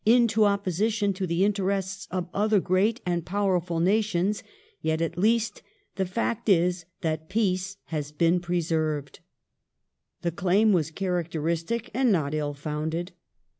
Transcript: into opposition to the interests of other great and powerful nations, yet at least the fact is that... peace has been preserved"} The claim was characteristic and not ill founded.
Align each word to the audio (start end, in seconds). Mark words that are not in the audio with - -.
into 0.03 0.45
opposition 0.45 1.13
to 1.13 1.27
the 1.27 1.45
interests 1.45 2.07
of 2.09 2.27
other 2.33 2.59
great 2.59 2.99
and 3.05 3.23
powerful 3.23 3.79
nations, 3.79 4.41
yet 4.81 4.99
at 4.99 5.15
least 5.15 5.61
the 5.95 6.07
fact 6.07 6.49
is 6.49 6.85
that... 7.01 7.29
peace 7.29 7.77
has 7.83 8.11
been 8.11 8.39
preserved"} 8.39 9.19
The 10.23 10.31
claim 10.31 10.71
was 10.73 10.89
characteristic 10.89 11.91
and 11.93 12.11
not 12.11 12.33
ill 12.33 12.55
founded. 12.55 13.11